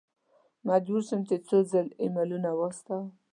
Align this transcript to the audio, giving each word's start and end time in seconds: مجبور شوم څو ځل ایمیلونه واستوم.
مجبور 0.67 1.01
شوم 1.07 1.21
څو 1.47 1.57
ځل 1.71 1.87
ایمیلونه 2.01 2.49
واستوم. 2.53 3.05